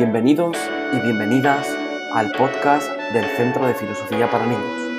[0.00, 0.56] Bienvenidos
[0.94, 1.76] y bienvenidas
[2.14, 4.89] al podcast del Centro de Filosofía para Niños.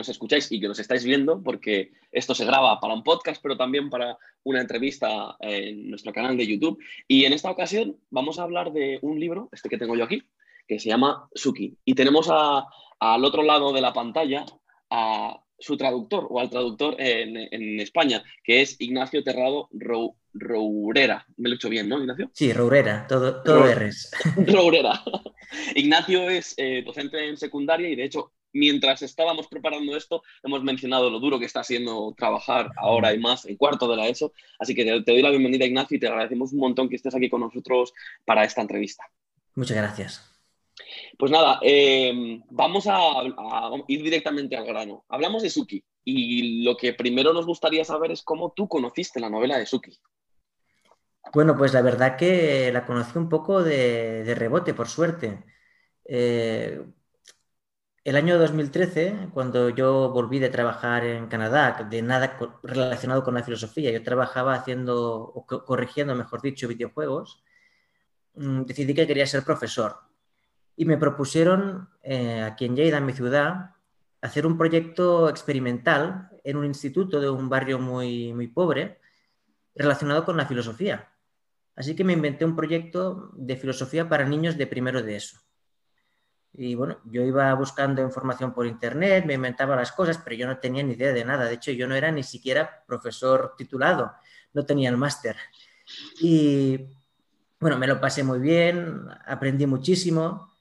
[0.00, 3.56] Nos escucháis y que nos estáis viendo, porque esto se graba para un podcast, pero
[3.56, 6.82] también para una entrevista en nuestro canal de YouTube.
[7.06, 10.22] Y en esta ocasión vamos a hablar de un libro, este que tengo yo aquí,
[10.66, 11.76] que se llama Suki.
[11.84, 14.46] Y tenemos al otro lado de la pantalla
[14.88, 19.68] a su traductor o al traductor en, España, que es Ignacio Terrado
[20.32, 21.26] Rourera.
[21.36, 22.30] Me lo he hecho bien, ¿no, Ignacio?
[22.32, 24.10] Sí, Rourera, todo, todo R's.
[24.46, 25.02] Rourera.
[25.74, 31.10] Ignacio es eh, docente en secundaria y de hecho mientras estábamos preparando esto, hemos mencionado
[31.10, 34.32] lo duro que está siendo trabajar ahora y más en cuarto de la ESO.
[34.58, 37.28] Así que te, doy la bienvenida, Ignacio, y te agradecemos un montón que estés aquí
[37.28, 37.92] con nosotros
[38.24, 39.04] para esta entrevista.
[39.54, 40.26] Muchas gracias.
[41.18, 43.22] Pues nada, eh, vamos a,
[43.88, 45.04] ir directamente al grano.
[45.08, 49.30] Hablamos de Suki y lo que primero nos gustaría saber es cómo tú conociste la
[49.30, 49.98] novela de Suki.
[51.32, 55.44] Bueno, pues la verdad que la conocí un poco de, rebote, por suerte.
[56.04, 56.80] Eh,
[58.04, 63.42] el año 2013, cuando yo volví de trabajar en Canadá, de nada relacionado con la
[63.42, 67.42] filosofía, yo trabajaba haciendo, o corrigiendo, mejor dicho, videojuegos,
[68.34, 69.96] mm, decidí que quería ser profesor.
[70.76, 73.74] Y me propusieron, eh, aquí en Lleida, en mi ciudad,
[74.22, 78.98] hacer un proyecto experimental en un instituto de un barrio muy, muy pobre
[79.74, 81.12] relacionado con la filosofía.
[81.76, 85.38] Así que me inventé un proyecto de filosofía para niños de primero de eso.
[86.52, 90.58] Y bueno, yo iba buscando información por internet, me inventaba las cosas, pero yo no
[90.58, 91.44] tenía ni idea de nada.
[91.44, 94.12] De hecho, yo no era ni siquiera profesor titulado,
[94.52, 95.36] no tenía el máster.
[96.20, 96.86] Y
[97.60, 100.52] bueno, me lo pasé muy bien, aprendí muchísimo.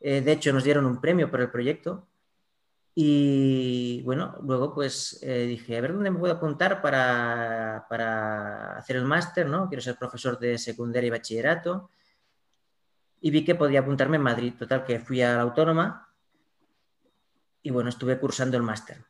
[0.00, 2.06] Eh, de hecho, nos dieron un premio por el proyecto.
[2.94, 8.94] Y bueno, luego pues eh, dije, a ver dónde me puedo apuntar para, para hacer
[8.96, 9.68] el máster, ¿no?
[9.68, 11.90] Quiero ser profesor de secundaria y bachillerato
[13.24, 14.52] y vi que podía apuntarme en Madrid.
[14.58, 16.10] Total, que fui a la autónoma
[17.62, 19.02] y bueno, estuve cursando el máster.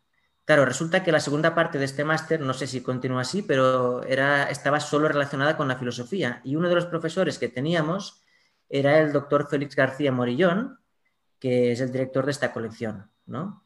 [0.45, 4.05] Claro, resulta que la segunda parte de este máster, no sé si continúa así, pero
[4.05, 6.41] era, estaba solo relacionada con la filosofía.
[6.45, 8.23] Y uno de los profesores que teníamos
[8.69, 10.79] era el doctor Félix García Morillón,
[11.41, 13.65] que es el director de esta colección, ¿no?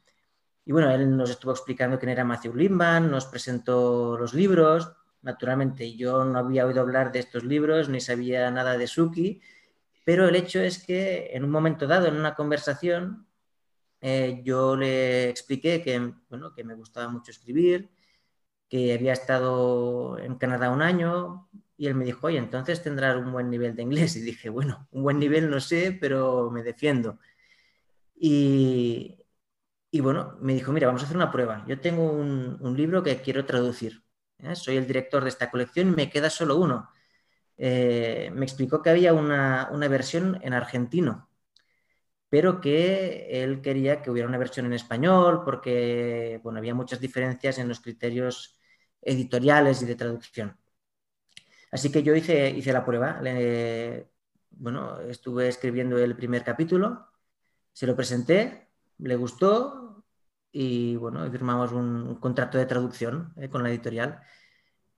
[0.64, 4.90] Y bueno, él nos estuvo explicando quién era Matthew Lindman, nos presentó los libros.
[5.20, 9.42] Naturalmente, yo no había oído hablar de estos libros, ni sabía nada de Suki,
[10.08, 13.26] pero el hecho es que en un momento dado, en una conversación,
[14.00, 17.90] eh, yo le expliqué que, bueno, que me gustaba mucho escribir,
[18.70, 23.32] que había estado en Canadá un año y él me dijo, oye, entonces tendrás un
[23.32, 24.16] buen nivel de inglés.
[24.16, 27.18] Y dije, bueno, un buen nivel no sé, pero me defiendo.
[28.16, 29.14] Y,
[29.90, 31.66] y bueno, me dijo, mira, vamos a hacer una prueba.
[31.68, 34.02] Yo tengo un, libro que quiero traducir.
[34.38, 34.56] ¿eh?
[34.56, 36.88] Soy el director de esta colección y me queda solo uno.
[37.58, 41.28] Eh, me explicó que había una, versión en argentino,
[42.28, 47.58] pero que él quería que hubiera una versión en español porque bueno, había muchas diferencias
[47.58, 48.58] en los criterios
[49.02, 50.56] editoriales y de traducción.
[51.70, 53.20] Así que yo hice, hice la prueba.
[54.50, 57.08] bueno, estuve escribiendo el primer capítulo,
[57.72, 60.04] se lo presenté, le gustó
[60.52, 64.20] y bueno, firmamos un, contrato de traducción eh, con la editorial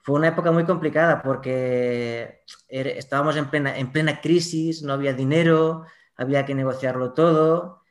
[0.02, 5.84] fue una época muy complicada porque estábamos en plena, en plena crisis, no había dinero,
[6.16, 7.82] había que negociarlo todo.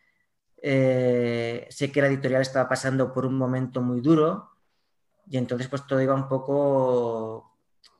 [0.61, 4.49] Eh, sé que la editorial estaba pasando por un momento muy duro
[5.29, 7.55] y entonces pues todo iba un poco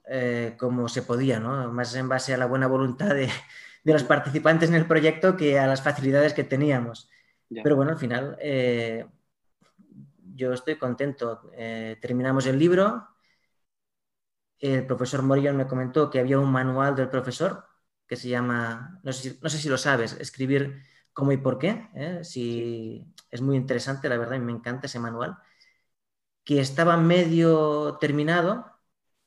[0.07, 1.71] eh, como se podía, ¿no?
[1.71, 3.29] Más en base a la buena voluntad de,
[3.83, 7.09] los participantes en el proyecto que a las facilidades que teníamos.
[7.63, 9.05] Pero bueno, al final eh,
[10.35, 11.49] yo estoy contento.
[12.01, 13.07] terminamos el libro
[14.59, 17.65] el profesor Morillón me comentó que había un manual del profesor
[18.07, 20.83] que se llama, no sé si, lo sabes, escribir
[21.13, 21.89] cómo y por qué.
[21.95, 22.23] ¿eh?
[22.23, 25.37] Si, es muy interesante, la verdad, y me encanta ese manual.
[26.43, 28.65] Que estaba medio terminado,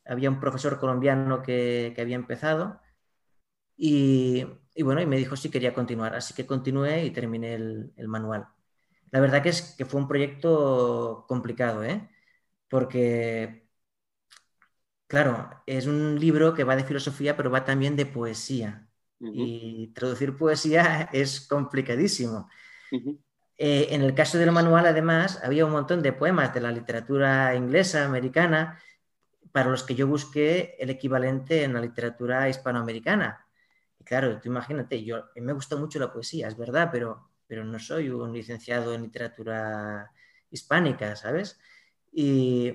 [0.05, 2.81] había un profesor colombiano que, había empezado
[3.77, 4.45] y,
[4.83, 6.15] bueno, y me dijo si quería continuar.
[6.17, 8.49] Así que continué y terminé el, el manual.
[9.11, 12.09] La verdad que es que fue un proyecto complicado, ¿eh?
[12.69, 13.62] porque
[15.13, 18.89] Claro, es un libro que va de filosofía, pero va también de poesía.
[19.31, 22.49] Y traducir poesía es complicadísimo.
[23.59, 27.55] eh, en el caso del manual, además, había un montón de poemas de la literatura
[27.55, 28.81] inglesa, americana,
[29.53, 33.47] para los que yo busqué el equivalente en la literatura hispanoamericana.
[33.99, 37.79] Y claro, tú imagínate, yo me gusta mucho la poesía, es verdad, pero, pero no
[37.79, 40.13] soy un licenciado en literatura
[40.51, 41.61] hispánica, ¿sabes?
[42.13, 42.75] Y,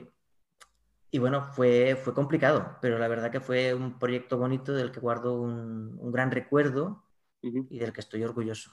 [1.12, 5.00] y bueno, fue, fue complicado, pero la verdad que fue un proyecto bonito del que
[5.00, 7.04] guardo un, un gran recuerdo
[7.42, 8.72] y del que estoy orgulloso.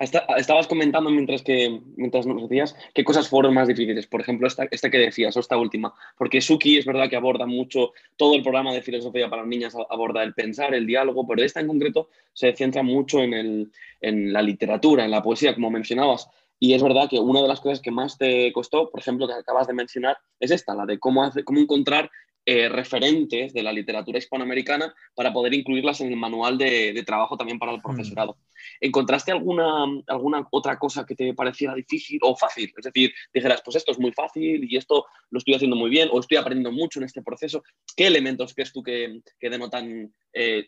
[0.00, 4.06] estabas comentando mientras, que, mientras nos decías qué cosas fueron más difíciles.
[4.06, 5.94] Por ejemplo, esta, esta, que decías, o esta última.
[6.16, 10.22] Porque Suki es verdad que aborda mucho, todo el programa de filosofía para niñas aborda
[10.22, 14.42] el pensar, el diálogo, pero esta en concreto se centra mucho en, el, en la
[14.42, 16.28] literatura, en la poesía, como mencionabas.
[16.60, 19.34] Y es verdad que una de las cosas que más te costó, por ejemplo, que
[19.34, 22.10] acabas de mencionar, es esta, la de cómo, hace, cómo encontrar
[22.50, 27.58] eh, referentes de la literatura hispanoamericana para poder incluirlas en el manual de, trabajo también
[27.58, 27.82] para el hmm.
[27.82, 28.38] profesorado.
[28.80, 32.72] ¿Encontraste alguna, alguna otra cosa que te pareciera difícil o fácil?
[32.74, 36.08] Es decir, dijeras, pues esto es muy fácil y esto lo estoy haciendo muy bien
[36.10, 37.62] o estoy aprendiendo mucho en este proceso.
[37.94, 40.64] ¿Qué elementos crees tú que, que denotan eh,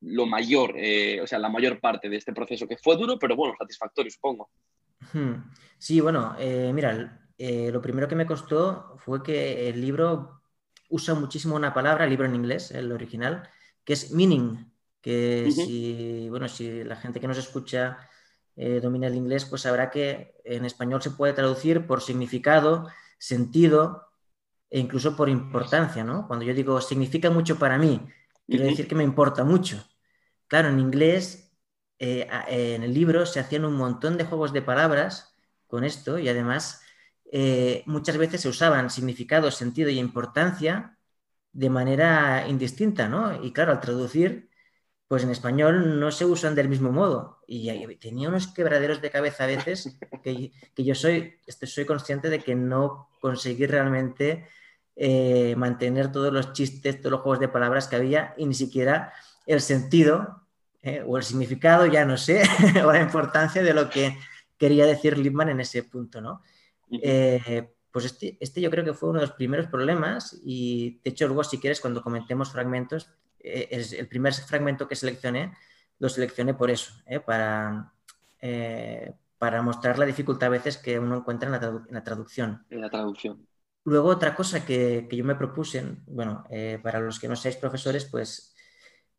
[0.00, 3.36] lo mayor, eh, o sea, la mayor parte de este proceso que fue duro, pero
[3.36, 4.50] bueno, satisfactorio, supongo?
[5.78, 6.36] Sí, bueno,
[6.72, 10.42] mira, lo primero que me costó fue que el libro
[10.90, 13.48] usa muchísimo una palabra, el libro en inglés, el original,
[13.84, 14.70] que es meaning,
[15.00, 17.98] que si, bueno, si la gente que nos escucha
[18.56, 22.88] eh, domina el inglés, pues sabrá que en español se puede traducir por significado,
[23.18, 24.08] sentido
[24.68, 26.26] e incluso por importancia, ¿no?
[26.26, 28.06] Cuando yo digo significa mucho para mí,
[28.48, 29.82] quiero decir que me importa mucho.
[30.46, 31.49] Claro, en inglés,
[32.00, 35.34] eh, en el libro se hacían un montón de juegos de palabras
[35.66, 36.82] con esto y además
[37.30, 40.98] eh, muchas veces se usaban significado, sentido y importancia
[41.52, 43.44] de manera indistinta, ¿no?
[43.44, 44.48] Y claro, al traducir,
[45.08, 47.40] pues en español no se usan del mismo modo.
[47.46, 52.40] Y tenía unos quebraderos de cabeza a veces que, yo soy, este, soy consciente de
[52.40, 54.48] que no conseguí realmente
[54.96, 59.12] eh, mantener todos los chistes, todos los juegos de palabras que había y ni siquiera
[59.46, 60.39] el sentido
[60.82, 62.42] eh, o el significado, ya no sé,
[62.84, 64.16] o la importancia de lo que
[64.56, 66.42] quería decir Lippmann en ese punto, ¿no?
[66.90, 71.10] Eh, pues este, este, yo creo que fue uno de los primeros problemas y de
[71.10, 75.54] hecho luego si quieres cuando comentemos fragmentos, eh, es el primer fragmento que seleccioné,
[75.98, 77.20] lo seleccioné por eso, ¿eh?
[77.20, 77.92] para,
[79.38, 81.52] para mostrar la dificultad a veces que uno encuentra en
[81.92, 82.64] la, traducción.
[82.70, 83.46] En la traducción.
[83.84, 86.44] Luego otra cosa que, que yo me propuse, bueno,
[86.82, 88.54] para los que no seáis profesores, pues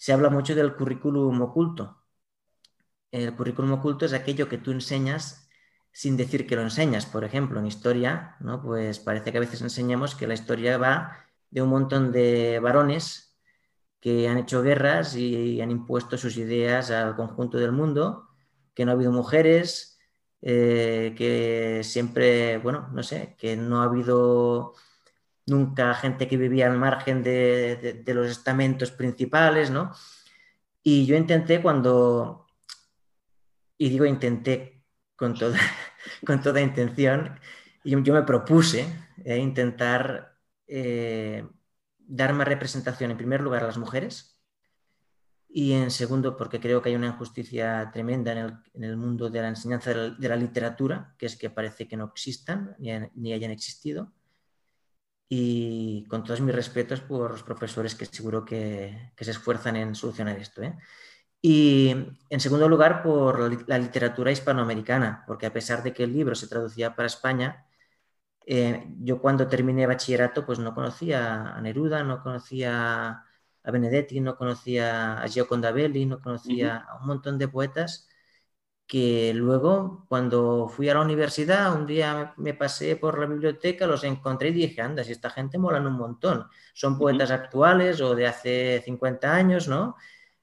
[0.02, 2.02] se habla mucho del currículum oculto.
[3.12, 5.48] El currículum oculto es aquello que tú enseñas
[5.92, 7.06] sin decir que lo enseñas.
[7.06, 8.64] Por ejemplo, en historia, ¿no?
[8.64, 11.18] pues parece que a veces enseñamos que la historia va
[11.52, 13.38] de un montón de varones
[14.00, 18.28] que han hecho guerras y han impuesto sus ideas al conjunto del mundo,
[18.74, 20.00] que no ha habido mujeres,
[20.42, 24.74] eh, que siempre, bueno, no sé, que no ha habido
[25.52, 29.92] nunca gente que vivía al margen de, de los estamentos principales, ¿no?
[30.84, 32.48] Y yo intenté cuando,
[33.78, 34.84] y digo intenté
[35.16, 35.60] con toda,
[36.26, 37.40] con toda intención.
[37.84, 38.88] Y yo me propuse
[39.24, 40.38] eh, intentar
[40.68, 41.48] eh,
[42.00, 44.42] dar más representación, en primer lugar, a las mujeres
[45.54, 48.32] y en segundo, porque creo que hay una injusticia tremenda
[48.74, 52.06] en el, mundo de la enseñanza de la, literatura, que es que parece que no
[52.06, 54.14] existan ni, hayan existido.
[55.34, 59.96] Y con todos mis respetos por los profesores que seguro que, que se esfuerzan en
[59.96, 60.62] solucionar esto.
[60.62, 60.78] ¿eh?
[61.42, 61.96] Y
[62.30, 66.48] en segundo lugar, por la literatura hispanoamericana, porque a pesar de que el libro se
[66.48, 67.66] traducía para España,
[68.46, 73.24] eh, yo cuando terminé bachillerato pues no conocía a Neruda, no conocía
[73.64, 78.10] a Benedetti, no conocía a Gioconda Belli, no conocía a un montón de poetas
[78.92, 84.04] que luego cuando fui a la universidad un día me, pasé por la biblioteca, los
[84.04, 88.28] encontré y dije, anda, si esta gente molan un montón, son poetas actuales o de
[88.28, 89.96] hace 50 años, ¿no?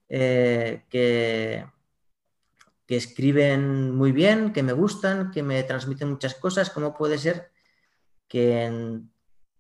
[0.08, 1.66] Eh, que,
[2.86, 7.50] que escriben muy bien, que me gustan, que me transmiten muchas cosas, ¿cómo puede ser
[8.28, 9.10] que en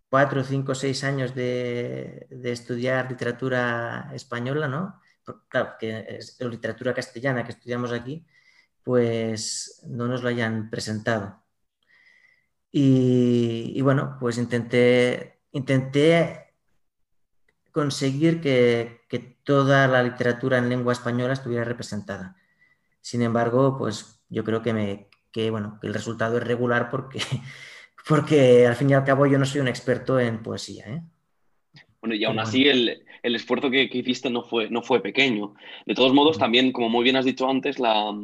[0.08, 4.98] cuatro, cinco, seis años de, estudiar literatura española, ¿no?
[5.48, 8.24] Claro, que es literatura castellana que estudiamos aquí,
[8.84, 11.42] pues no nos lo hayan presentado.
[12.70, 16.54] Y, bueno, pues intenté, intenté
[17.72, 18.98] conseguir que,
[19.44, 22.36] toda la literatura en lengua española estuviera representada.
[23.00, 25.08] Sin embargo, pues yo creo que, me,
[25.50, 27.20] bueno, que el resultado es regular porque,
[28.08, 30.84] porque al fin y al cabo yo no soy un experto en poesía.
[30.86, 31.02] ¿eh?
[32.00, 35.54] Bueno, y aún así el, el esfuerzo que, hiciste no fue, no fue pequeño.
[35.86, 38.14] De todos modos, también, como muy bien has dicho antes, la,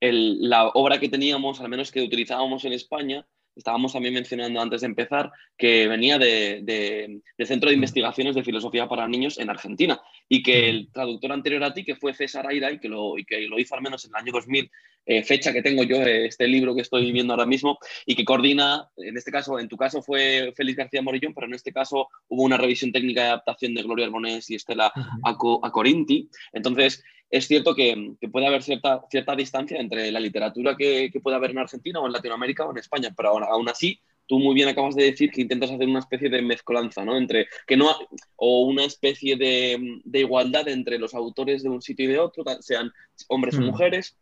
[0.00, 4.86] la obra que teníamos, al menos que utilizábamos en España, estábamos también mencionando antes de
[4.86, 10.42] empezar, que venía de, de, Centro de Investigaciones de Filosofía para Niños en Argentina y
[10.42, 13.40] que el traductor anterior a ti, que fue César Aira y que lo, y que
[13.42, 14.70] lo hizo al menos en el año 2000,
[15.04, 18.88] eh, fecha que tengo yo, este libro que estoy viendo ahora mismo, y que coordina,
[18.96, 22.42] en este caso, en tu caso fue Félix García Morillón, pero en este caso hubo
[22.44, 24.92] una revisión técnica de adaptación de Gloria Arbonés y Estela
[25.24, 26.28] a Corinti.
[26.52, 27.02] Entonces,
[27.32, 31.58] es cierto que, puede haber cierta, cierta distancia entre la literatura que, puede haber en
[31.58, 35.04] Argentina o en Latinoamérica o en España, pero aún, así tú muy bien acabas de
[35.04, 37.16] decir que intentas hacer una especie de mezcolanza, ¿no?
[37.16, 37.90] Entre que no
[38.36, 42.92] o una especie de, igualdad entre los autores de un sitio y de otro, sean
[43.28, 43.64] hombres o mm.
[43.64, 44.16] mujeres,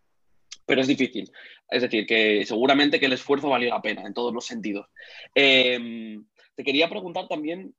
[0.67, 1.31] pero es difícil.
[1.71, 4.87] Es decir, que seguramente que el esfuerzo valió la pena en todos los sentidos.
[5.35, 7.75] Em, te quería preguntar también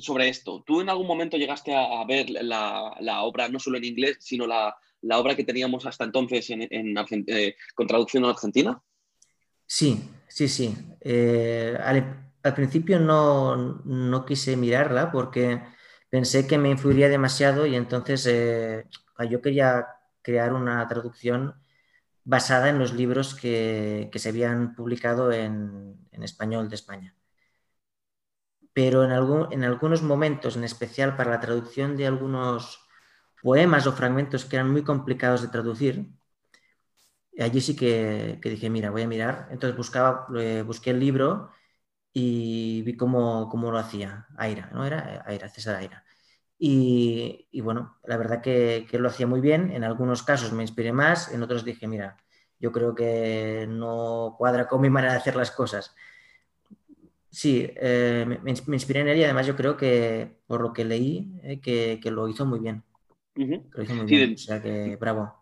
[0.00, 0.62] sobre esto.
[0.66, 4.76] ¿Tú en algún momento llegaste a, ver la, obra, no solo en inglés, sino la,
[5.18, 8.82] obra que teníamos hasta entonces en, eh, con traducción en Argentina?
[9.76, 10.76] Sí, sí, sí.
[11.00, 15.62] Eh, al, principio no, quise mirarla porque
[16.08, 18.86] pensé que me influiría demasiado y entonces eh,
[19.30, 19.86] yo quería
[20.22, 21.54] crear una traducción
[22.24, 27.14] basada en los libros que, se habían publicado en español de España
[28.72, 32.80] pero en, en algunos momentos, en especial para la traducción de algunos
[33.42, 36.06] poemas o fragmentos que eran muy complicados de traducir,
[37.44, 39.48] allí sí que, dije, mira, voy a mirar.
[39.50, 41.50] Entonces buscaba, eh, busqué el libro
[42.12, 44.84] y vi cómo, cómo, lo hacía Aira, ¿no?
[44.86, 46.04] Era Aira, César Aira.
[46.58, 49.70] Y, y bueno, la verdad que, que, lo hacía muy bien.
[49.72, 52.16] En algunos casos me inspiré más, en otros dije, mira,
[52.58, 55.94] yo creo que no cuadra con mi manera de hacer las cosas.
[57.30, 61.32] Sí, eh, me, inspiré en él y además yo creo que por lo que leí,
[61.42, 62.82] eh, que, lo hizo muy bien.
[63.34, 65.39] Lo hizo muy bien, o sea que bravo.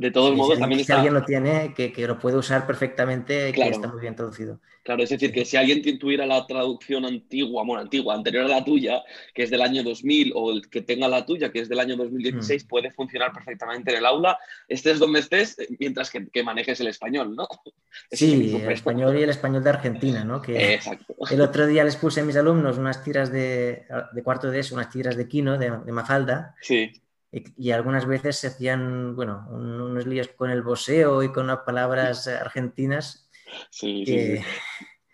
[0.00, 3.86] De todos modos, también si alguien lo tiene, que, lo puede usar perfectamente, que está
[3.88, 4.58] muy bien traducido.
[4.82, 8.64] Claro, es decir, que si alguien tuviera la traducción antigua, bueno, antigua, anterior a la
[8.64, 9.02] tuya,
[9.34, 11.96] que es del año 2000, o el que tenga la tuya, que es del año
[11.96, 12.66] 2016, mm.
[12.66, 14.38] puede funcionar perfectamente en el aula,
[14.68, 17.46] estés donde estés, mientras que, manejes el español, ¿no?
[18.10, 20.40] sí, el español y el español de Argentina, ¿no?
[20.40, 21.14] Que Exacto.
[21.30, 23.84] El otro día les puse a mis alumnos unas tiras de,
[24.24, 26.54] cuarto de eso, unas tiras de Quino, de, de Mafalda.
[26.62, 26.90] Sí
[27.32, 32.26] y, algunas veces se hacían, bueno, unos líos con el boseo y con las palabras
[32.26, 33.28] argentinas.
[33.70, 34.38] Sí, sí,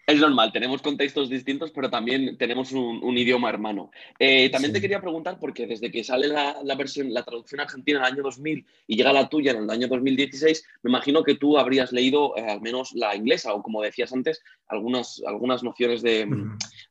[0.06, 3.90] Es normal, tenemos contextos distintos, pero también tenemos un, idioma hermano.
[4.18, 8.04] Eh, también te quería preguntar, porque desde que sale la, versión, la traducción argentina en
[8.06, 11.58] el año 2000 y llega la tuya en el año 2016, me imagino que tú
[11.58, 16.26] habrías leído eh, al menos la inglesa o, como decías antes, algunas, algunas nociones de,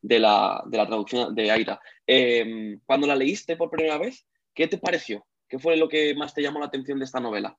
[0.04, 1.80] de, la, de la, traducción de Aira.
[2.06, 5.26] Eh, cuando la leíste por primera vez, ¿Qué te pareció?
[5.48, 7.58] ¿Qué fue lo que más te llamó la atención de esta novela?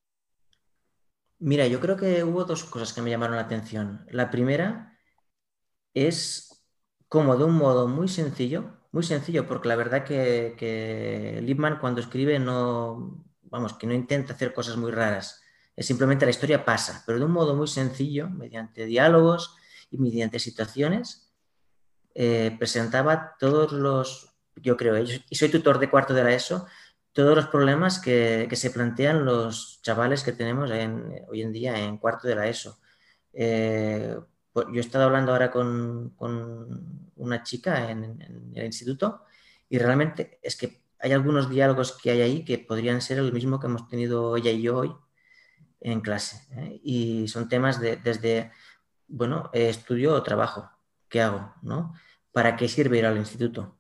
[1.39, 4.07] Mira, yo creo que hubo dos cosas que me llamaron la atención.
[4.11, 4.99] La primera
[5.93, 6.65] es
[7.09, 12.39] como de un modo muy sencillo, muy sencillo, porque la verdad que, que cuando escribe
[12.39, 15.43] no, vamos, que no intenta hacer cosas muy raras.
[15.77, 19.57] Es simplemente la historia pasa, pero de un modo muy sencillo, mediante diálogos
[19.91, 21.31] y mediante situaciones,
[22.15, 26.67] eh, presentaba todos los, yo creo, y soy tutor de cuarto de la ESO,
[27.17, 32.29] todos los problemas que, se plantean los chavales que tenemos hoy en día en cuarto
[32.29, 32.79] de la ESO.
[33.33, 34.15] Eh,
[34.53, 36.15] pues yo he estado hablando ahora con,
[37.17, 39.23] una chica en, el instituto
[39.71, 43.59] y realmente es que hay algunos diálogos que hay ahí que podrían ser el mismo
[43.59, 44.95] que hemos tenido ella y yo hoy
[45.81, 46.47] en clase.
[46.55, 46.81] ¿eh?
[46.85, 48.53] Y son temas de, desde,
[49.09, 50.69] bueno, estudio o trabajo,
[51.09, 51.55] ¿qué hago?
[51.63, 51.95] ¿no?
[52.31, 53.79] ¿Para qué sirve ir al instituto?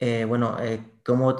[0.00, 1.36] Eh, bueno, eh, cómo,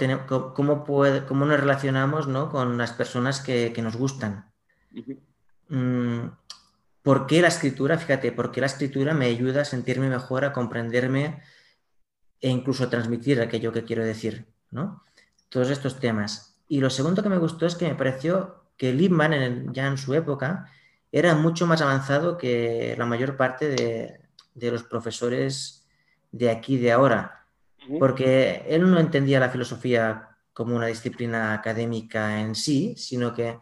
[0.55, 2.51] cómo, puede, cómo, nos relacionamos ¿no?
[2.51, 4.51] con las personas que, nos gustan.
[5.69, 6.29] Mm,
[7.03, 7.99] ¿Por qué la escritura?
[7.99, 11.41] Fíjate, ¿por qué la escritura me ayuda a sentirme mejor, a comprenderme
[12.41, 14.47] e incluso a transmitir aquello que quiero decir?
[14.71, 15.05] ¿no?
[15.49, 16.59] Todos estos temas.
[16.67, 20.15] Y lo segundo que me gustó es que me pareció que Lippmann, ya en su
[20.15, 20.71] época,
[21.13, 24.21] era mucho más avanzado que la mayor parte de,
[24.55, 25.87] de los profesores
[26.33, 27.39] de aquí, de ahora
[27.99, 33.59] porque él no entendía la filosofía como una disciplina académica en sí, sino que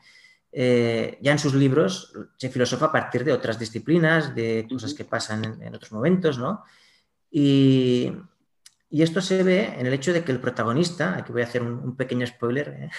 [0.58, 5.04] eh, ya en sus libros se filosofa a partir de otras disciplinas, de cosas que
[5.04, 6.64] pasan en, otros momentos, ¿no?
[7.30, 8.10] Y,
[8.90, 11.94] esto se ve en el hecho de que el protagonista, aquí voy a hacer un,
[11.94, 12.68] pequeño spoiler.
[12.68, 12.90] ¿eh?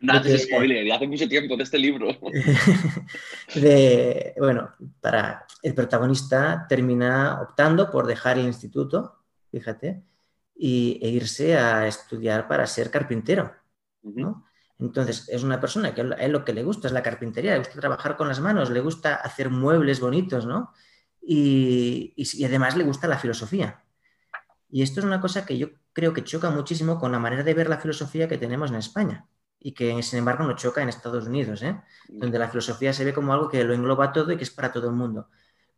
[0.00, 2.08] Nada, spoiler, ya hace mucho tiempo de este libro.
[4.38, 4.70] bueno,
[5.02, 9.18] para el protagonista termina optando por dejar el instituto,
[9.50, 10.00] fíjate,
[10.56, 13.52] y, e irse a estudiar para ser carpintero.
[14.02, 14.44] ¿no?
[14.78, 17.58] Entonces, es una persona que a él lo que le gusta es la carpintería, le
[17.58, 20.72] gusta trabajar con las manos, le gusta hacer muebles bonitos, ¿no?
[21.20, 23.84] Y, y, además le gusta la filosofía.
[24.68, 27.54] Y esto es una cosa que yo creo que choca muchísimo con la manera de
[27.54, 29.26] ver la filosofía que tenemos en España
[29.58, 31.80] y que, sin embargo, no choca en Estados Unidos, ¿eh?
[32.08, 34.72] donde la filosofía se ve como algo que lo engloba todo y que es para
[34.72, 35.28] todo el mundo.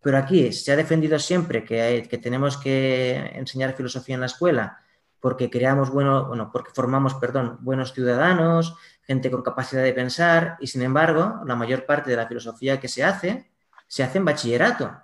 [0.01, 4.79] Pero aquí se ha defendido siempre que, que tenemos que enseñar filosofía en la escuela
[5.21, 10.67] porque creamos bueno, bueno, porque formamos, perdón, buenos ciudadanos, gente con capacidad de pensar, y
[10.67, 13.51] sin embargo, la mayor parte de la filosofía que se hace,
[13.87, 14.97] se hace en bachillerato,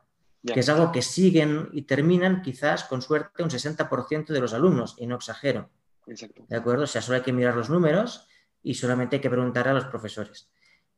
[0.46, 4.94] que es algo que siguen y terminan quizás con suerte un 60% de los alumnos,
[4.98, 5.70] y no exagero.
[6.06, 6.44] Exacto.
[6.48, 6.84] ¿De acuerdo?
[6.84, 8.28] O sea, solo hay que mirar los números
[8.62, 10.48] y solamente hay que preguntar a los profesores.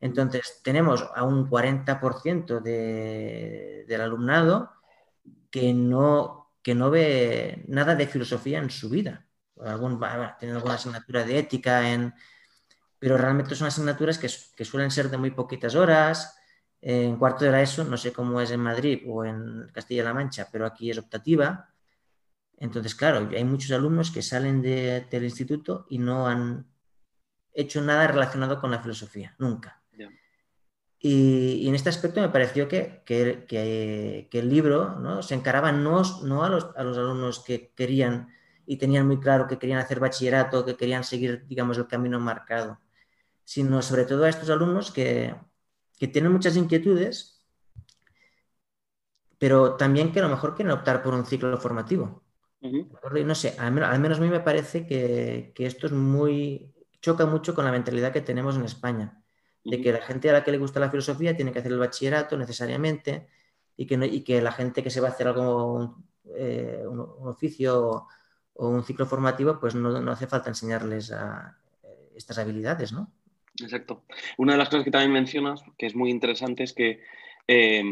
[0.01, 4.73] Entonces, tenemos a un 40% de, del alumnado
[5.51, 9.25] que no que no ve nada de filosofía en su vida.
[9.61, 10.01] Algún,
[10.41, 12.13] tiene alguna asignatura de ética, en,
[12.99, 16.37] pero realmente son asignaturas que, que suelen ser de muy poquitas horas.
[16.81, 20.49] En cuarto de la ESO, no sé cómo es en Madrid o en Castilla-La Mancha,
[20.51, 21.73] pero aquí es optativa.
[22.57, 26.67] Entonces, claro, hay muchos alumnos que salen del instituto y no han
[27.53, 29.76] hecho nada relacionado con la filosofía, nunca.
[30.99, 33.03] Y, en este aspecto me pareció que,
[34.33, 38.29] el libro se encaraba no, a, los, alumnos que querían
[38.67, 42.81] y tenían muy claro que querían hacer bachillerato, que querían seguir, digamos, el camino marcado,
[43.45, 45.35] sino sobre todo a estos alumnos que,
[46.13, 47.45] tienen muchas inquietudes,
[49.39, 52.25] pero también que a lo mejor quieren optar por un ciclo formativo.
[52.61, 57.55] no sé, al menos, a mí me parece que, que esto es muy, choca mucho
[57.55, 59.23] con la mentalidad que tenemos en España
[59.71, 61.79] de que la gente a la que le gusta la filosofía tiene que hacer el
[61.79, 63.27] bachillerato necesariamente
[63.77, 65.97] y que, y que la gente que se va a hacer algo,
[66.37, 68.07] eh, un, oficio
[68.55, 73.11] o, un ciclo formativo, pues no, no hace falta enseñarles a, eh, estas habilidades, ¿no?
[73.61, 74.05] Exacto.
[74.39, 77.01] Una de las cosas que también mencionas, que es muy interesante, es que
[77.49, 77.83] eh,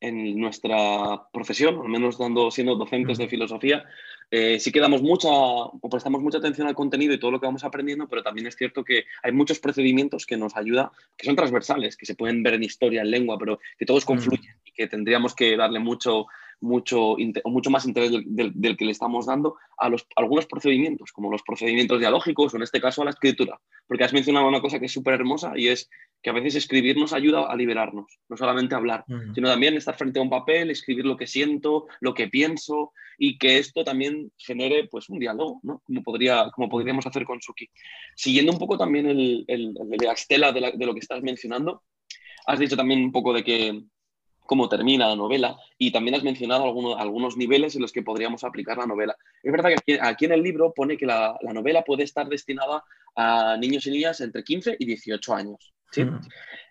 [0.00, 3.84] en nuestra profesión, al menos dando, siendo docentes de filosofía,
[4.30, 7.46] eh, sí que damos mucha o prestamos mucha atención al contenido y todo lo que
[7.46, 11.36] vamos aprendiendo, pero también es cierto que hay muchos procedimientos que nos ayudan, que son
[11.36, 14.86] transversales, que se pueden ver en historia, en lengua, pero que todos confluyen y que
[14.86, 16.26] tendríamos que darle mucho,
[16.60, 21.42] mucho, mucho más interés del, que le estamos dando a, los, algunos procedimientos, como los
[21.42, 23.60] procedimientos dialógicos o en este caso a la escritura.
[23.86, 25.88] Porque has mencionado una cosa que es súper hermosa y es
[26.22, 30.18] que a veces escribir nos ayuda a liberarnos, no solamente hablar, sino también estar frente
[30.18, 34.86] a un papel, escribir lo que siento, lo que pienso y que esto también genere
[34.90, 35.80] pues un diálogo, ¿no?
[35.84, 37.70] Como, podría, como podríamos hacer con Suki.
[38.14, 41.82] Siguiendo un poco también el, el, el de Axtela de, de lo que estás mencionando,
[42.46, 43.82] has dicho también un poco de que
[44.50, 48.42] cómo termina la novela y también has mencionado algunos, algunos niveles en los que podríamos
[48.42, 49.16] aplicar la novela.
[49.44, 52.82] Es verdad que aquí, en el libro pone que la, novela puede estar destinada
[53.14, 55.72] a niños y niñas entre 15 y 18 años.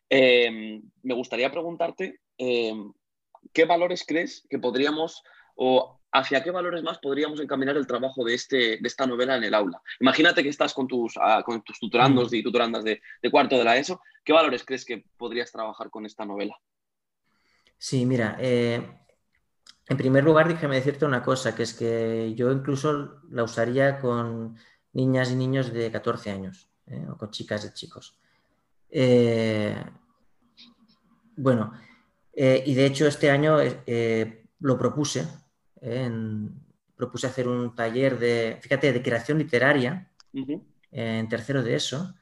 [0.10, 2.92] Em, me gustaría preguntarte em,
[3.54, 5.24] qué valores crees que podríamos
[5.56, 9.46] o hacia qué valores más podríamos encaminar el trabajo de, este, de esta novela en
[9.46, 9.82] el aula.
[10.02, 13.64] Imagínate que estás con tus, ah, con tus tutorandos y tutorandas de, de cuarto de
[13.64, 14.02] la ESO.
[14.26, 16.60] ¿Qué valores crees que podrías trabajar con esta novela?
[17.82, 18.86] Sí, mira, eh,
[19.88, 24.58] en primer lugar, déjame decirte una cosa, que es que yo incluso la usaría con
[24.92, 28.20] niñas y niños de 14 años, eh, o con chicas y chicos.
[28.90, 29.82] Eh,
[31.38, 31.72] bueno,
[32.34, 33.58] y de hecho este año
[34.60, 35.26] lo propuse,
[36.96, 40.12] propuse hacer un taller de, fíjate, de creación literaria
[40.92, 42.14] en tercero de eso,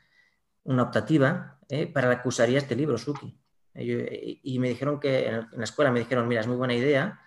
[0.66, 1.60] una optativa,
[1.94, 3.36] para la que usaría este libro, Suki.
[3.78, 7.22] Y me dijeron que en la escuela me dijeron, mira, es muy buena idea,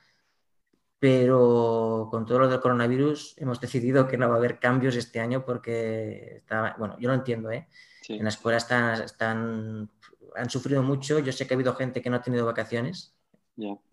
[0.99, 5.19] pero con todo lo del coronavirus hemos decidido que no va a haber cambios este
[5.19, 7.69] año porque está, bueno, yo lo entiendo, ¿eh?
[8.09, 9.91] En la escuela están, están,
[10.35, 13.17] han sufrido mucho, yo sé que ha habido gente que no ha tenido vacaciones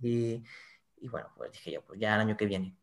[0.02, 0.44] y,
[1.00, 2.76] y, bueno, pues dije yo, pues ya el año que viene.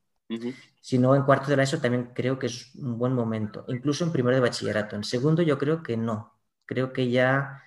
[0.80, 4.04] Si no, en cuarto de la ESO también creo que es un buen momento, incluso
[4.04, 4.96] en primero de bachillerato.
[4.96, 7.63] En segundo yo creo que no, creo que ya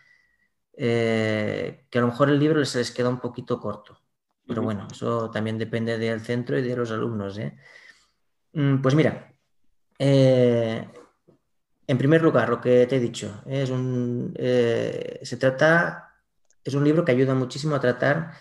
[0.79, 3.99] eh, que a lo mejor el libro se les queda un poquito corto.
[4.45, 7.37] Pero bueno, eso también depende del centro y de los alumnos.
[7.39, 7.57] ¿eh?
[8.53, 9.33] Mm, pues mira,
[9.99, 10.87] eh,
[11.87, 16.15] en primer lugar, lo que te he dicho, es un, se trata,
[16.63, 18.33] es un libro que ayuda muchísimo a tratar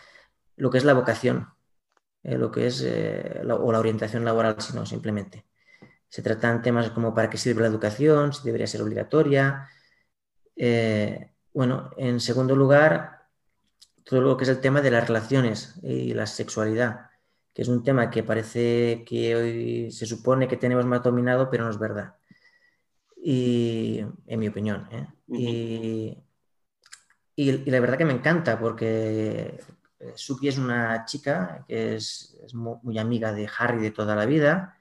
[0.56, 1.48] lo que es la vocación,
[2.22, 5.46] lo que es, o la orientación laboral, si no, simplemente.
[6.08, 9.68] Se tratan temas como para qué sirve la educación, si debería ser obligatoria,
[11.56, 13.28] bueno, en segundo lugar,
[14.04, 17.08] todo lo que es el tema de las relaciones y la sexualidad,
[17.54, 21.64] que es un tema que parece que hoy se supone que tenemos más dominado, pero
[21.64, 22.16] no es verdad.
[23.16, 24.86] Y en mi opinión.
[24.92, 25.06] ¿eh?
[25.28, 26.18] y,
[27.34, 29.58] y, la verdad que me encanta porque
[30.14, 34.76] Suki es una chica que es, es muy, amiga de Harry de toda la vida,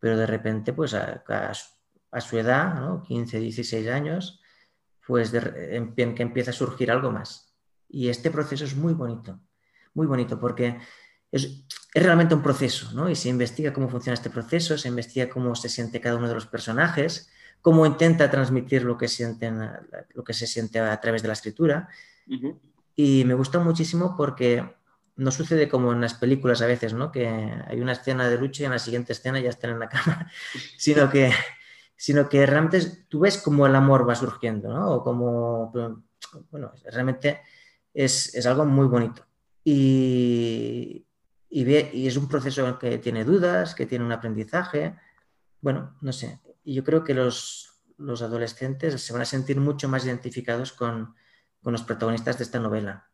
[0.00, 1.22] pero de repente, pues a,
[2.10, 3.02] a, su edad, ¿no?
[3.02, 4.40] 15, 16 años,
[5.06, 7.54] pues de, que empieza a surgir algo más.
[7.88, 9.40] Y este proceso es muy bonito,
[9.94, 10.78] muy bonito, porque
[11.30, 11.64] es,
[11.94, 13.08] es, realmente un proceso, ¿no?
[13.08, 16.34] Y se investiga cómo funciona este proceso, se investiga cómo se siente cada uno de
[16.34, 19.70] los personajes, cómo intenta transmitir lo que, sienten,
[20.14, 21.88] lo que se siente a través de la escritura.
[22.94, 24.64] Y me gusta muchísimo porque
[25.16, 27.10] no sucede como en las películas a veces, ¿no?
[27.10, 29.88] Que hay una escena de lucha y en la siguiente escena ya están en la
[29.88, 30.30] cama,
[30.76, 31.32] sino que,
[31.96, 34.90] sino que realmente tú ves cómo el amor va surgiendo, ¿no?
[34.96, 35.72] O como,
[36.50, 37.40] bueno, realmente
[37.94, 39.26] es, es algo muy bonito.
[39.64, 41.06] Y,
[41.48, 44.94] y, es un proceso que tiene dudas, que tiene un aprendizaje.
[45.60, 46.40] Bueno, no sé.
[46.62, 51.14] Y yo creo que los, los adolescentes se van a sentir mucho más identificados con,
[51.62, 53.10] con los protagonistas de esta novela.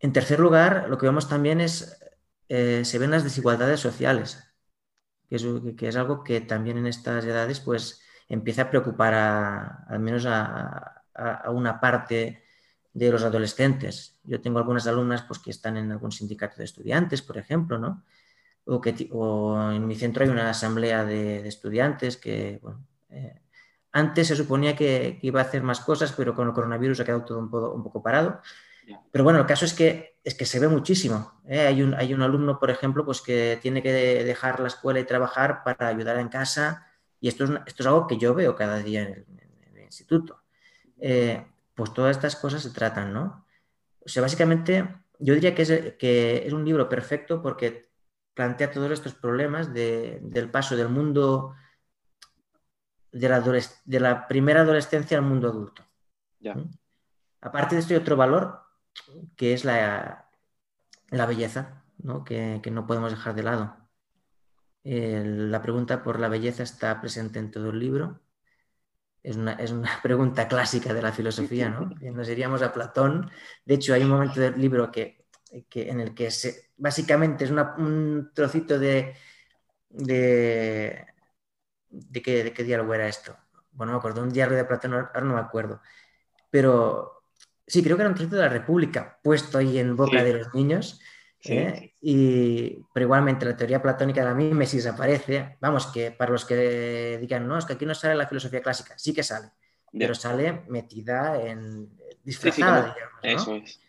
[0.00, 1.98] En tercer lugar, lo que vemos también es,
[2.50, 4.43] eh, se ven las desigualdades sociales,
[5.28, 9.14] que es, que algo que también en estas edades pues empieza a preocupar
[9.88, 12.42] al menos a, a, una parte
[12.92, 14.18] de los adolescentes.
[14.24, 18.04] Yo tengo algunas alumnas pues, que están en algún sindicato de estudiantes, por ejemplo, ¿no?
[18.66, 23.42] O, que, en mi centro hay una asamblea de, estudiantes que, bueno, eh,
[23.92, 27.24] antes se suponía que, iba a hacer más cosas, pero con el coronavirus ha quedado
[27.24, 28.40] todo un poco, un poco parado.
[29.10, 31.40] Pero bueno, el caso es que, es que se ve muchísimo.
[31.46, 31.60] ¿eh?
[31.60, 35.04] Hay, un, hay un alumno, por ejemplo, pues que tiene que dejar la escuela y
[35.04, 36.86] trabajar para ayudar en casa.
[37.20, 39.26] Y esto es, esto es algo que yo veo cada día en
[39.74, 40.42] el, instituto.
[40.98, 43.46] Eh, pues todas estas cosas se tratan, ¿no?
[44.04, 47.90] O sea, básicamente yo diría que es, que es un libro perfecto porque
[48.34, 51.54] plantea todos estos problemas del paso del mundo
[53.12, 55.84] de la, de la, primera adolescencia al mundo adulto.
[56.40, 56.68] ¿Mm?
[57.40, 58.63] Aparte de esto hay otro valor
[59.36, 60.28] que es la,
[61.10, 62.24] la belleza, ¿no?
[62.24, 63.76] Que, no podemos dejar de lado.
[64.84, 68.24] la pregunta por la belleza está presente en todo el libro
[69.24, 69.56] es una,
[70.02, 71.90] pregunta clásica de la filosofía, ¿no?
[72.12, 73.30] Nos iríamos a Platón.
[73.64, 78.30] De hecho, hay un momento del libro que, en el que se, básicamente es un
[78.34, 79.16] trocito de,
[79.88, 81.06] de,
[81.88, 83.36] de, qué, de qué diálogo era esto.
[83.72, 85.80] Bueno, me acuerdo, un diálogo de Platón, ahora no me acuerdo.
[86.50, 87.23] Pero
[87.66, 90.54] sí, creo que era un trocito de la República puesto ahí en boca de los
[90.54, 91.00] niños
[91.44, 91.94] ¿eh?
[92.00, 97.18] Y, pero igualmente la teoría platónica de la mímesis aparece, vamos, que para los que
[97.20, 99.50] digan, no, es que aquí no sale la filosofía clásica, sí que sale,
[99.92, 101.90] pero sale metida en
[102.22, 103.80] disfrazada, Eso es.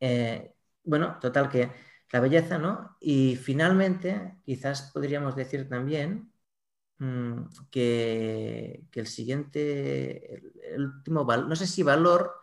[0.00, 1.70] Eh, bueno, total que
[2.12, 2.96] la belleza, ¿no?
[3.00, 6.30] Y finalmente, quizás podríamos decir también
[6.98, 10.34] mm, que, el siguiente,
[10.74, 12.34] el, último valor, no sé si valor,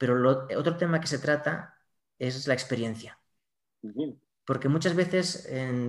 [0.00, 1.74] pero otro tema que se trata
[2.18, 3.20] es la experiencia.
[4.46, 5.46] Porque muchas veces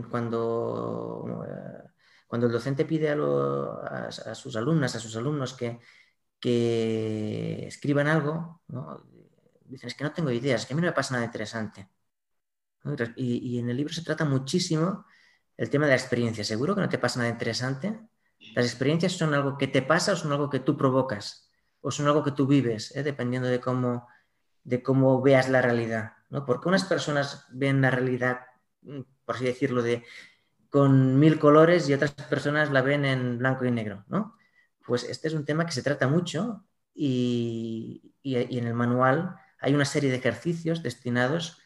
[0.09, 1.89] cuando, eh,
[2.27, 5.79] cuando el docente pide a, sus alumnas, a sus alumnos que,
[6.41, 8.61] que escriban algo,
[9.63, 11.87] dicen es que no tengo ideas, que a mí no me pasa nada interesante.
[13.15, 15.05] Y, en el libro se trata muchísimo
[15.55, 16.43] el tema de la experiencia.
[16.43, 17.97] Seguro que no te pasa nada interesante.
[18.55, 21.50] Las experiencias son algo que te pasa o son algo que tú provocas
[21.81, 23.03] o son algo que tú vives, ¿eh?
[23.03, 24.07] dependiendo de cómo,
[24.63, 26.13] de cómo veas la realidad.
[26.29, 26.45] ¿no?
[26.45, 28.41] Porque unas personas ven la realidad,
[28.81, 30.03] mm, por así decirlo, de,
[30.69, 34.37] con mil colores y otras personas la ven en blanco y negro, ¿no?
[34.85, 39.85] Pues este es un tema que se trata mucho y, en el manual hay una
[39.85, 41.61] serie de ejercicios destinados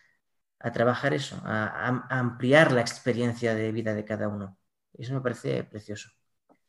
[0.59, 4.57] a trabajar eso, a, ampliar la experiencia de vida de cada uno.
[4.93, 6.09] Eso me parece precioso.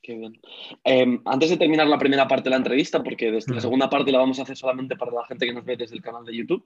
[0.07, 0.41] Qué bien.
[0.85, 4.13] Em, antes de terminar la primera parte de la entrevista, porque desde la segunda parte
[4.13, 6.37] la vamos a hacer solamente para la gente que nos ve desde el canal de
[6.37, 6.65] YouTube,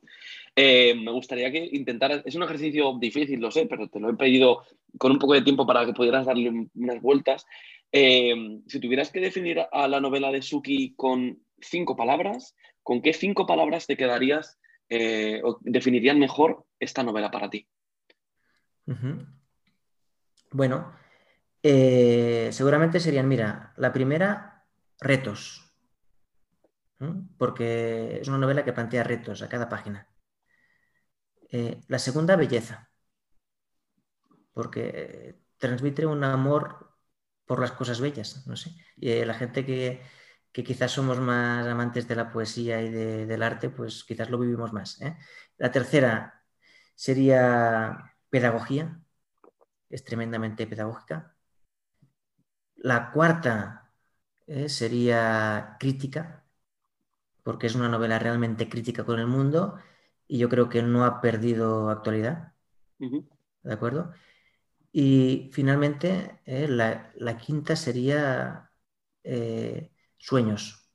[0.55, 4.15] em, me gustaría que intentaras, es un ejercicio difícil, lo sé, pero te lo he
[4.15, 4.63] pedido
[4.99, 7.47] con un poco de tiempo para que pudieras darle unas vueltas.
[7.91, 13.15] Em, si tuvieras que definir a la novela de Suki con cinco palabras, ¿con qué
[13.15, 14.59] cinco palabras te quedarías
[14.91, 17.67] eh, o definirían mejor esta novela para ti?
[20.53, 21.00] Bueno,
[21.63, 24.67] eh, seguramente serían, mira, la primera,
[24.99, 25.73] retos,
[27.39, 30.07] porque es una novela que plantea retos a cada página.
[31.51, 32.91] Eh, la segunda, belleza,
[34.53, 36.97] porque transmite un amor
[37.47, 38.71] por las cosas bellas, no sé.
[38.97, 40.03] Y eh, la gente que,
[40.53, 45.01] quizás somos más amantes de la poesía y del arte, pues quizás lo vivimos más.
[45.59, 46.45] La tercera
[46.95, 49.01] sería pedagogía,
[49.89, 51.37] es tremendamente pedagógica.
[52.83, 53.93] La cuarta
[54.47, 56.45] eh, sería crítica,
[57.43, 59.77] porque es una novela realmente crítica con el mundo
[60.27, 62.55] y yo creo que no ha perdido actualidad.
[62.99, 64.13] ¿De acuerdo?
[64.93, 68.71] Y finalmente, eh, la, quinta sería
[69.25, 70.89] eh, sueños.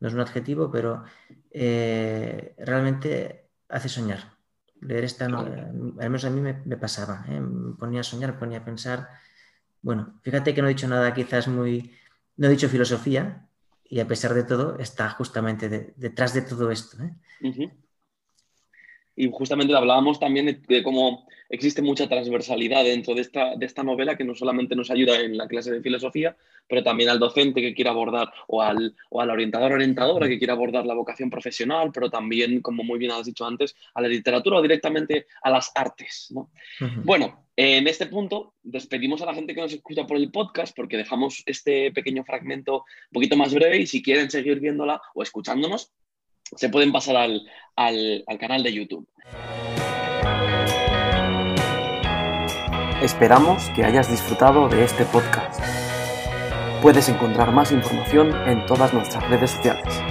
[0.00, 1.04] No es un adjetivo, pero
[1.52, 4.36] realmente hace soñar.
[4.80, 5.74] Leer esta novela, al
[6.10, 7.40] menos a mí me, pasaba, ¿eh?
[7.40, 9.08] me ponía a soñar, me ponía a pensar.
[9.82, 11.92] Bueno, fíjate que no he dicho nada quizás muy.
[12.36, 13.46] No he dicho filosofía,
[13.88, 17.02] y a pesar de todo, está justamente detrás de todo esto.
[17.02, 17.14] ¿eh?
[19.16, 24.16] Y justamente hablábamos también de, cómo existe mucha transversalidad dentro de esta, de esta novela
[24.16, 26.36] que no solamente nos ayuda en la clase de filosofía,
[26.68, 30.52] pero también al docente que quiera abordar o al, o al orientador orientadora que quiera
[30.52, 34.58] abordar la vocación profesional, pero también, como muy bien has dicho antes, a la literatura
[34.58, 36.32] o directamente a las artes.
[37.04, 40.98] Bueno, en este punto despedimos a la gente que nos escucha por el podcast porque
[40.98, 45.90] dejamos este pequeño fragmento un poquito más breve y si quieren seguir viéndola o escuchándonos,
[46.54, 49.06] se pueden pasar al, canal de YouTube.
[53.02, 55.60] Esperamos que hayas disfrutado de este podcast.
[56.82, 60.02] Puedes encontrar más información en todas nuestras redes sociales.